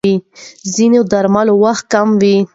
ځینې 0.73 0.99
درملو 1.11 1.53
وېښتې 1.61 1.87
کموي. 1.91 2.35